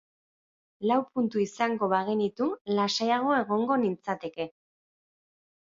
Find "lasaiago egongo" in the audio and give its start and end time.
2.79-3.81